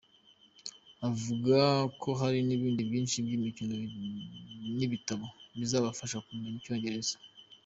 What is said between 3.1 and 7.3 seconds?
nk’imikino n’ibitabo bizabafasha kumenya icyongereza.